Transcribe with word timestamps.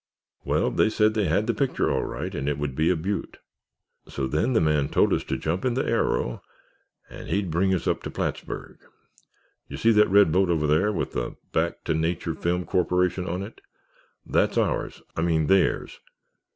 "Well, 0.43 0.71
they 0.71 0.89
said 0.89 1.13
they 1.13 1.25
had 1.27 1.45
the 1.45 1.53
picture 1.53 1.91
all 1.91 2.01
right 2.03 2.33
and 2.33 2.49
it 2.49 2.57
would 2.57 2.73
be 2.75 2.89
a 2.89 2.95
beaut'. 2.95 3.37
So 4.07 4.25
then 4.25 4.53
the 4.53 4.59
man 4.59 4.89
told 4.89 5.13
us 5.13 5.23
to 5.25 5.37
jump 5.37 5.63
in 5.63 5.75
the 5.75 5.85
aero 5.87 6.41
and 7.07 7.29
he'd 7.29 7.51
bring 7.51 7.71
us 7.75 7.85
up 7.85 8.01
to 8.01 8.09
Plattsburg. 8.09 8.79
You 9.67 9.77
see 9.77 9.91
that 9.91 10.09
red 10.09 10.31
boat 10.31 10.49
over 10.49 10.65
there 10.65 10.91
with 10.91 11.15
Back 11.51 11.83
to 11.83 11.93
Nature 11.93 12.33
Film 12.33 12.65
Corporation 12.65 13.29
on 13.29 13.43
it? 13.43 13.61
That's 14.25 14.57
ours—I 14.57 15.21
mean, 15.21 15.45
theirs. 15.45 15.99